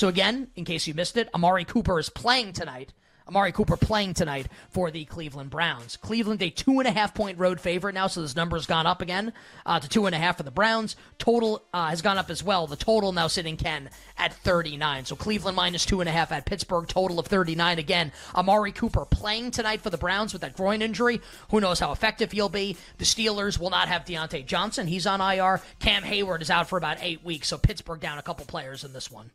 [0.00, 2.92] So again, in case you missed it, Amari Cooper is playing tonight
[3.28, 5.98] Amari Cooper playing tonight for the Cleveland Browns.
[5.98, 9.02] Cleveland, a two and a half point road favorite now, so this number's gone up
[9.02, 9.34] again
[9.66, 10.96] uh, to two and a half for the Browns.
[11.18, 12.66] Total uh, has gone up as well.
[12.66, 15.04] The total now sitting, Ken, at 39.
[15.04, 17.78] So Cleveland minus two and a half at Pittsburgh, total of 39.
[17.78, 21.20] Again, Amari Cooper playing tonight for the Browns with that groin injury.
[21.50, 22.78] Who knows how effective he'll be?
[22.96, 24.86] The Steelers will not have Diontae Johnson.
[24.86, 25.60] He's on IR.
[25.80, 28.94] Cam Heyward is out for about eight weeks, so Pittsburgh down a couple players in
[28.94, 29.32] this one.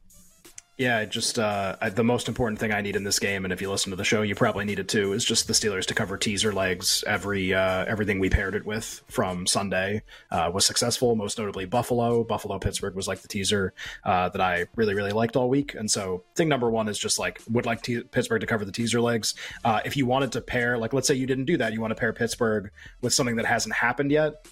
[0.76, 3.70] Yeah, just uh, the most important thing I need in this game, and if you
[3.70, 6.18] listen to the show, you probably need it too, is just the Steelers to cover
[6.18, 7.04] teaser legs.
[7.06, 11.16] Every uh, everything we paired it with from Sunday uh, was successful.
[11.16, 12.24] Most notably, Buffalo.
[12.24, 15.76] Buffalo Pittsburgh was like the teaser uh, that I really really liked all week.
[15.76, 18.72] And so, thing number one is just like would like te- Pittsburgh to cover the
[18.72, 19.36] teaser legs.
[19.64, 21.92] Uh, if you wanted to pair, like let's say you didn't do that, you want
[21.92, 24.48] to pair Pittsburgh with something that hasn't happened yet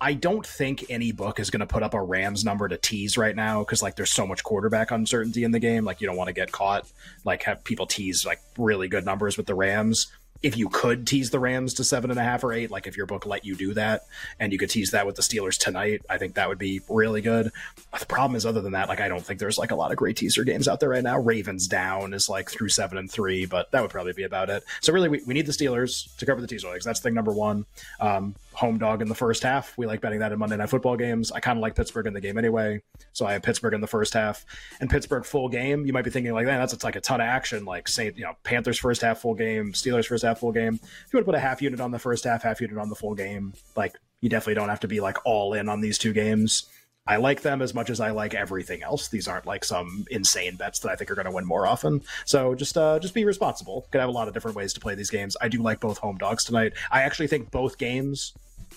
[0.00, 3.18] I don't think any book is going to put up a Rams number to tease
[3.18, 5.84] right now because like there's so much quarterback uncertainty in the game.
[5.84, 6.90] Like you don't want to get caught.
[7.24, 10.10] Like have people tease like really good numbers with the Rams
[10.42, 12.96] if you could tease the Rams to seven and a half or eight, like if
[12.96, 14.06] your book let you do that,
[14.38, 17.20] and you could tease that with the Steelers tonight, I think that would be really
[17.20, 17.50] good.
[17.98, 19.98] The problem is, other than that, like I don't think there's like a lot of
[19.98, 21.18] great teaser games out there right now.
[21.18, 24.64] Ravens down is like through seven and three, but that would probably be about it.
[24.80, 26.84] So really, we, we need the Steelers to cover the teaser legs.
[26.84, 27.66] That's thing number one.
[28.00, 29.76] Um, home dog in the first half.
[29.78, 31.30] We like betting that in Monday Night Football games.
[31.32, 33.86] I kind of like Pittsburgh in the game anyway, so I have Pittsburgh in the
[33.86, 34.44] first half
[34.80, 35.86] and Pittsburgh full game.
[35.86, 37.64] You might be thinking like, man, that's like a ton of action.
[37.64, 41.12] Like say, you know, Panthers first half full game, Steelers first half full game if
[41.12, 42.94] you want to put a half unit on the first half, half unit on the
[42.94, 46.12] full game, like you definitely don't have to be like all in on these two
[46.12, 46.68] games.
[47.06, 49.08] I like them as much as I like everything else.
[49.08, 52.02] These aren't like some insane bets that I think are going to win more often.
[52.24, 53.86] So just uh, just be responsible.
[53.90, 55.36] Could have a lot of different ways to play these games.
[55.40, 56.74] I do like both home dogs tonight.
[56.90, 58.34] I actually think both games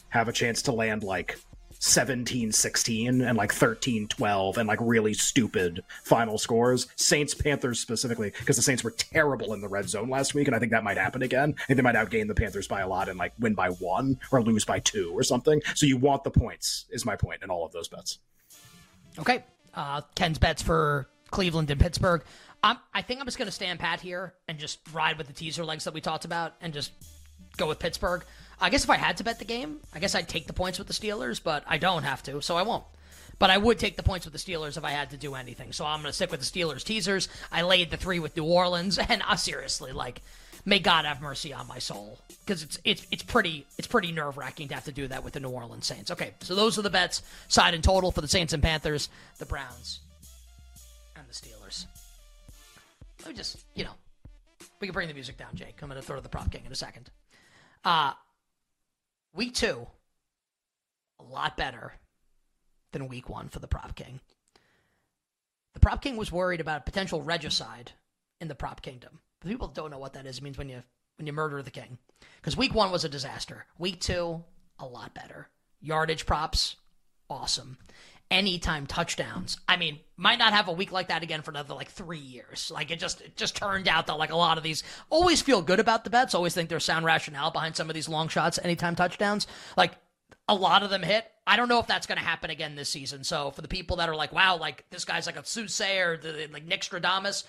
[0.09, 1.37] have a chance to land like
[1.83, 6.87] 17 16 and like 13 12 and like really stupid final scores.
[6.95, 10.55] Saints Panthers specifically, because the Saints were terrible in the red zone last week, and
[10.55, 11.55] I think that might happen again.
[11.57, 14.17] I think they might outgain the Panthers by a lot and like win by one
[14.31, 15.61] or lose by two or something.
[15.75, 18.19] So you want the points, is my point in all of those bets.
[19.19, 19.43] Okay.
[19.73, 22.23] Uh, Ken's bets for Cleveland and Pittsburgh.
[22.63, 25.33] I'm, I think I'm just going to stand pat here and just ride with the
[25.33, 26.93] teaser legs that we talked about and just
[27.57, 28.23] go with Pittsburgh.
[28.59, 30.79] I guess if I had to bet the game, I guess I'd take the points
[30.79, 32.85] with the Steelers, but I don't have to, so I won't.
[33.39, 35.73] But I would take the points with the Steelers if I had to do anything.
[35.73, 37.27] So I'm going to stick with the Steelers teasers.
[37.51, 40.21] I laid the three with New Orleans, and uh, seriously, like,
[40.65, 44.37] may God have mercy on my soul because it's it's it's pretty it's pretty nerve
[44.37, 46.11] wracking to have to do that with the New Orleans Saints.
[46.11, 49.45] Okay, so those are the bets side and total for the Saints and Panthers, the
[49.45, 49.99] Browns,
[51.15, 51.85] and the Steelers.
[53.21, 53.95] Let me just you know,
[54.79, 55.79] we can bring the music down, Jake.
[55.81, 57.09] I'm going to throw to the prop king in a second.
[57.83, 58.13] Uh
[59.35, 59.87] Week two,
[61.19, 61.93] a lot better
[62.91, 64.19] than week one for the Prop King.
[65.73, 67.93] The Prop King was worried about potential regicide
[68.39, 69.21] in the Prop Kingdom.
[69.39, 70.37] But people don't know what that is.
[70.37, 70.83] It means when you
[71.17, 71.97] when you murder the king.
[72.35, 73.65] Because week one was a disaster.
[73.79, 74.43] Week two,
[74.77, 75.49] a lot better.
[75.81, 76.75] Yardage props,
[77.27, 77.77] awesome
[78.33, 79.59] anytime touchdowns.
[79.69, 82.71] I mean, might not have a week like that again for another like three years.
[82.73, 85.61] Like it just it just turned out that like a lot of these always feel
[85.61, 86.33] good about the bets.
[86.33, 89.45] Always think there's sound rationale behind some of these long shots, anytime touchdowns.
[89.77, 89.93] Like
[90.49, 91.25] a lot of them hit.
[91.45, 93.23] I don't know if that's going to happen again this season.
[93.23, 96.19] So for the people that are like, wow, like this guy's like a soothsayer,
[96.51, 97.43] like Nick Stradamus,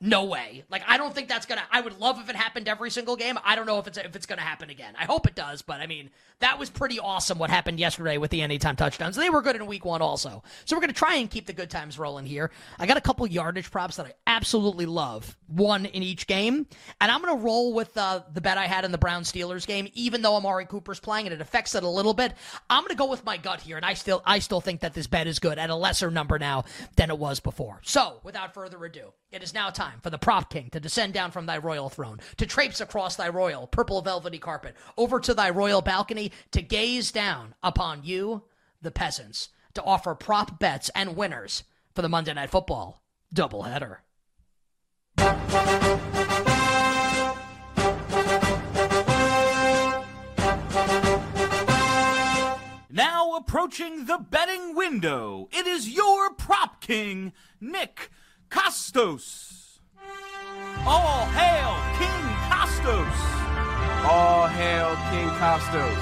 [0.00, 0.64] no way.
[0.70, 1.62] Like I don't think that's gonna.
[1.70, 3.38] I would love if it happened every single game.
[3.44, 4.94] I don't know if it's if it's gonna happen again.
[4.98, 8.30] I hope it does, but I mean that was pretty awesome what happened yesterday with
[8.30, 9.14] the anytime touchdowns.
[9.14, 10.42] They were good in week one also.
[10.64, 12.50] So we're gonna try and keep the good times rolling here.
[12.78, 16.66] I got a couple yardage props that I absolutely love, one in each game,
[17.00, 19.88] and I'm gonna roll with uh, the bet I had in the Brown Steelers game.
[19.94, 22.34] Even though Amari Cooper's playing and it affects it a little bit,
[22.68, 25.06] I'm gonna go with my gut here, and I still I still think that this
[25.06, 26.64] bet is good at a lesser number now
[26.96, 27.80] than it was before.
[27.84, 31.12] So without further ado, it is now now time for the prop king to descend
[31.12, 35.34] down from thy royal throne, to traipse across thy royal purple velvety carpet, over to
[35.34, 38.44] thy royal balcony, to gaze down upon you,
[38.80, 41.64] the peasants, to offer prop bets and winners
[41.94, 43.02] for the Monday Night Football
[43.34, 43.98] doubleheader.
[52.90, 58.10] Now approaching the betting window, it is your prop king, Nick
[58.50, 59.57] Kostos.
[60.90, 63.18] All hail King Kostos!
[64.08, 65.98] All hail King Kostos!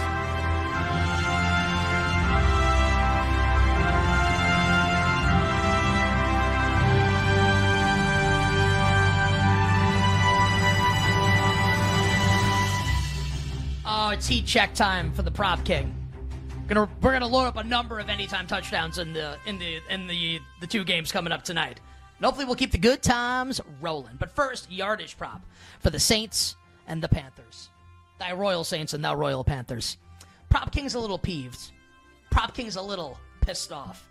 [13.85, 15.93] Uh, oh, it's heat check time for the prop king.
[16.69, 20.07] Gonna we're gonna load up a number of anytime touchdowns in the in the in
[20.07, 21.81] the the two games coming up tonight.
[22.19, 24.17] And hopefully we'll keep the good times rolling.
[24.19, 25.43] But first, yardage prop
[25.81, 27.71] for the Saints and the Panthers.
[28.19, 29.99] Thy Royal Saints and thou Royal Panthers.
[30.49, 31.73] Prop King's a little peeved.
[32.31, 34.09] Prop King's a little pissed off.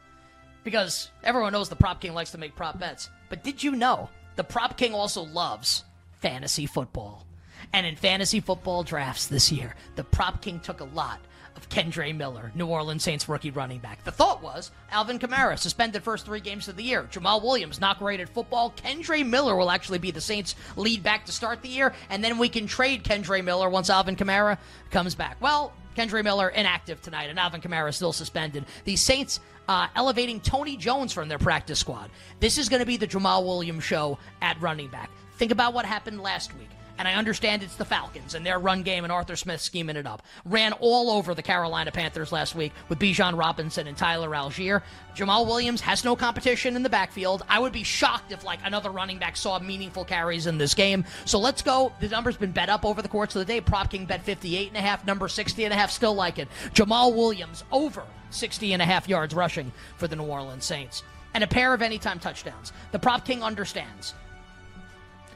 [0.63, 3.09] Because everyone knows the Prop King likes to make prop bets.
[3.29, 5.83] But did you know the Prop King also loves
[6.21, 7.25] fantasy football?
[7.73, 11.19] And in fantasy football drafts this year, the Prop King took a lot
[11.55, 14.03] of Kendre Miller, New Orleans Saints rookie running back.
[14.03, 17.07] The thought was Alvin Kamara suspended first three games of the year.
[17.11, 18.73] Jamaal Williams not great at football.
[18.75, 22.37] Kendre Miller will actually be the Saints' lead back to start the year, and then
[22.37, 24.57] we can trade Kendre Miller once Alvin Kamara
[24.91, 25.37] comes back.
[25.41, 28.65] Well, Kendre Miller inactive tonight, and Alvin Kamara still suspended.
[28.83, 32.11] The Saints uh, elevating Tony Jones from their practice squad.
[32.39, 35.09] This is going to be the Jamaal Williams show at running back.
[35.37, 38.83] Think about what happened last week and I understand it's the Falcons and their run
[38.83, 40.23] game and Arthur Smith scheming it up.
[40.45, 44.81] Ran all over the Carolina Panthers last week with Bijan Robinson and Tyler Allgeier.
[45.15, 47.43] Jamaal Williams has no competition in the backfield.
[47.49, 51.05] I would be shocked if like another running back saw meaningful carries in this game.
[51.25, 51.91] So let's go.
[51.99, 53.61] The number's been bet up over the course of the day.
[53.61, 56.47] Prop King bet 58 and a half, number 60 and a half, still like it.
[56.73, 61.03] Jamaal Williams over 60 and a half yards rushing for the New Orleans Saints.
[61.33, 62.71] And a pair of anytime touchdowns.
[62.91, 64.13] The Prop King understands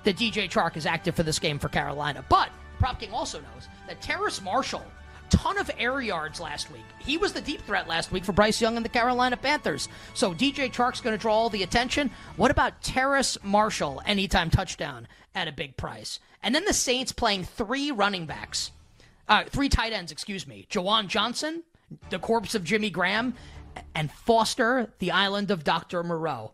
[0.04, 2.24] that DJ Chark is active for this game for Carolina.
[2.30, 2.50] But
[2.80, 4.86] Prop King also knows that Terrace Marshall,
[5.30, 6.86] ton of air yards last week.
[7.00, 9.90] He was the deep threat last week for Bryce Young and the Carolina Panthers.
[10.14, 12.10] So DJ Chark's going to draw all the attention.
[12.38, 16.20] What about Terrace Marshall, anytime touchdown at a big price?
[16.42, 18.72] And then the Saints playing three running backs,
[19.28, 20.66] uh, three tight ends, excuse me.
[20.70, 21.64] Juwan Johnson,
[22.10, 23.36] the corpse of Jimmy Graham,
[23.94, 26.04] and Foster, the island of Dr.
[26.04, 26.54] Moreau.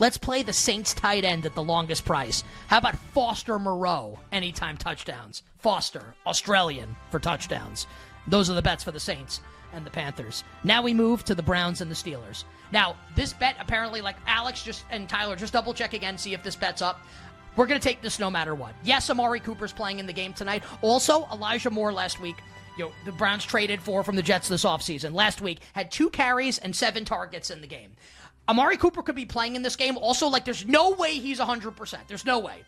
[0.00, 2.42] Let's play the Saints tight end at the longest price.
[2.68, 5.42] How about Foster Moreau, anytime touchdowns?
[5.58, 7.86] Foster, Australian, for touchdowns.
[8.26, 9.42] Those are the bets for the Saints
[9.74, 10.42] and the Panthers.
[10.64, 12.44] Now we move to the Browns and the Steelers.
[12.72, 16.42] Now, this bet apparently, like Alex just and Tyler, just double check again, see if
[16.42, 17.02] this bet's up.
[17.56, 18.72] We're going to take this no matter what.
[18.82, 20.62] Yes, Amari Cooper's playing in the game tonight.
[20.80, 22.36] Also, Elijah Moore last week
[22.78, 25.12] you know, the Browns traded for from the Jets this offseason.
[25.12, 27.92] Last week had two carries and seven targets in the game.
[28.50, 29.96] Amari Cooper could be playing in this game.
[29.96, 31.98] Also, like, there's no way he's 100%.
[32.08, 32.64] There's no way.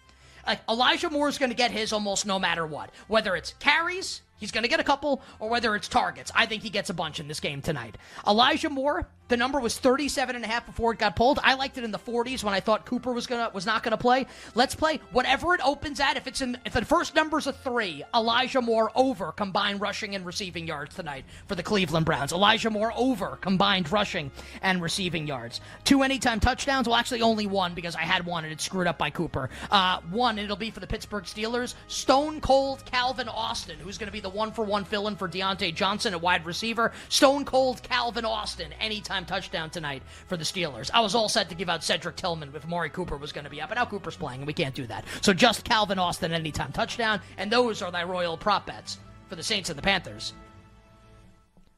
[0.47, 2.91] Like, Elijah Moore is going to get his almost no matter what.
[3.09, 6.33] Whether it's carries, He's going to get a couple, or whether it's targets.
[6.35, 7.97] I think he gets a bunch in this game tonight.
[8.27, 11.39] Elijah Moore, the number was 37 and a half before it got pulled.
[11.43, 13.97] I liked it in the 40s when I thought Cooper was gonna was not to
[13.97, 14.27] play.
[14.55, 16.19] Let's play whatever it opens at.
[16.19, 20.27] If it's in if the first number's a three, Elijah Moore over combined rushing and
[20.27, 22.33] receiving yards tonight for the Cleveland Browns.
[22.33, 24.31] Elijah Moore over combined rushing
[24.61, 25.63] and receiving yards.
[25.85, 26.87] Two anytime touchdowns.
[26.87, 29.49] Well, actually only one because I had one and it's screwed up by Cooper.
[29.71, 31.75] Uh, one it'll be for the Pittsburgh Steelers.
[31.89, 35.75] Stone Cold Calvin Austin, who's to be the one for one fill in for Diontae
[35.75, 36.93] Johnson at wide receiver.
[37.09, 40.91] Stone cold Calvin Austin, anytime touchdown tonight for the Steelers.
[40.93, 43.51] I was all set to give out Cedric Tillman if Amari Cooper was going to
[43.51, 45.05] be up, but now Cooper's playing, and we can't do that.
[45.21, 48.99] So just Calvin Austin, anytime touchdown, and those are thy royal prop bets
[49.29, 50.33] for the Saints and the Panthers,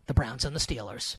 [0.07, 1.13] the Browns and the Steelers.